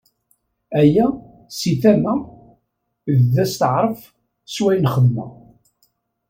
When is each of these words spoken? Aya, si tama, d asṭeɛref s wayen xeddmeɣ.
Aya, 0.79 1.07
si 1.57 1.71
tama, 1.81 2.15
d 3.33 3.35
asṭeɛref 3.43 4.01
s 4.53 4.55
wayen 4.63 4.89
xeddmeɣ. 4.93 5.31